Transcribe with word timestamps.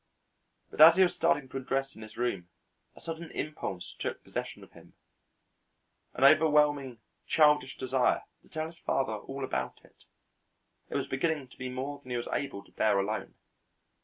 But 0.71 0.81
as 0.81 0.95
he 0.95 1.03
was 1.03 1.13
starting 1.13 1.47
to 1.49 1.57
undress 1.57 1.95
in 1.95 2.01
his 2.01 2.17
room 2.17 2.49
a 2.95 3.01
sudden 3.01 3.29
impulse 3.29 3.93
took 3.99 4.23
possession 4.23 4.63
of 4.63 4.71
him, 4.71 4.95
an 6.15 6.23
overwhelming 6.23 6.97
childish 7.27 7.77
desire 7.77 8.23
to 8.41 8.49
tell 8.49 8.65
his 8.65 8.79
father 8.79 9.13
all 9.13 9.43
about 9.43 9.79
it. 9.85 10.05
It 10.89 10.95
was 10.95 11.05
beginning 11.05 11.49
to 11.49 11.57
be 11.59 11.69
more 11.69 11.99
than 12.01 12.09
he 12.09 12.17
was 12.17 12.27
able 12.33 12.63
to 12.63 12.71
bear 12.71 12.97
alone. 12.97 13.35